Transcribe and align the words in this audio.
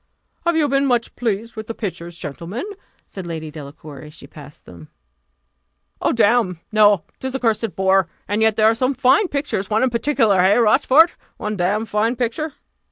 "Have 0.47 0.55
you 0.57 0.67
been 0.67 0.87
much 0.87 1.15
pleased 1.15 1.55
with 1.55 1.67
the 1.67 1.75
pictures, 1.75 2.17
gentlemen?" 2.17 2.65
said 3.05 3.27
Lady 3.27 3.51
Delacour, 3.51 4.01
as 4.01 4.15
she 4.15 4.25
passed 4.25 4.65
them. 4.65 4.87
"Oh, 6.01 6.11
damme! 6.11 6.59
no 6.71 7.03
'tis 7.19 7.35
a 7.35 7.39
cursed 7.39 7.75
bore; 7.75 8.07
and 8.27 8.41
yet 8.41 8.55
there 8.55 8.65
are 8.65 8.73
some 8.73 8.95
fine 8.95 9.27
pictures: 9.27 9.69
one 9.69 9.83
in 9.83 9.91
particular 9.91 10.41
hey, 10.41 10.57
Rochfort? 10.57 11.11
one 11.37 11.55
damned 11.55 11.87
fine 11.87 12.15
picture!" 12.15 12.53